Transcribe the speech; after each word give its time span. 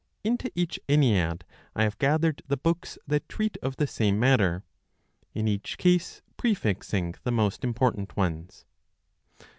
Into 0.23 0.51
each 0.55 0.79
Ennead 0.89 1.41
I 1.75 1.83
have 1.83 1.99
gathered 1.99 2.41
the 2.47 2.57
books 2.57 2.97
that 3.05 3.29
treat 3.29 3.55
of 3.61 3.75
the 3.75 3.85
same 3.85 4.19
matter, 4.19 4.63
in 5.35 5.47
each 5.47 5.77
case 5.77 6.23
prefixing 6.37 7.13
the 7.23 7.31
most 7.31 7.63
important 7.63 8.17
ones. 8.17 8.65